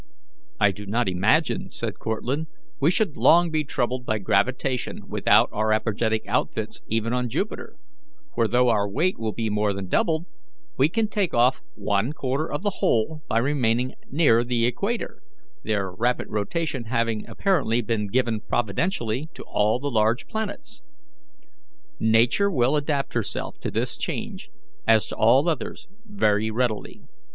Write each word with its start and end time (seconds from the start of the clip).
"I 0.59 0.71
do 0.71 0.87
not 0.87 1.07
imagine," 1.07 1.69
said 1.69 1.99
Cortlandt, 1.99 2.47
"we 2.79 2.89
should 2.89 3.15
long 3.15 3.51
be 3.51 3.63
troubled 3.63 4.03
by 4.03 4.17
gravitation 4.17 5.07
without 5.07 5.47
our 5.51 5.71
apergetic 5.71 6.23
outfits 6.27 6.81
even 6.87 7.13
on 7.13 7.29
Jupiter, 7.29 7.77
for, 8.33 8.47
though 8.47 8.69
our 8.69 8.89
weight 8.89 9.19
will 9.19 9.31
be 9.31 9.47
more 9.47 9.73
than 9.73 9.87
doubled, 9.89 10.25
we 10.75 10.89
can 10.89 11.07
take 11.07 11.35
off 11.35 11.61
one 11.75 12.13
quarter 12.13 12.51
of 12.51 12.63
the 12.63 12.77
whole 12.79 13.21
by 13.29 13.37
remaining 13.37 13.93
near 14.09 14.43
the 14.43 14.65
equator, 14.65 15.21
their 15.61 15.91
rapid 15.91 16.29
rotation 16.31 16.85
having 16.85 17.21
apparently 17.29 17.79
been 17.79 18.07
given 18.07 18.41
providentially 18.41 19.27
to 19.35 19.43
all 19.43 19.77
the 19.79 19.91
large 19.91 20.25
planets. 20.25 20.81
Nature 21.99 22.49
will 22.49 22.75
adapt 22.75 23.13
herself 23.13 23.59
to 23.59 23.69
this 23.69 23.99
change, 23.99 24.49
as 24.87 25.05
to 25.05 25.15
all 25.15 25.47
others, 25.47 25.85
very 26.05 26.49
readily. 26.49 27.03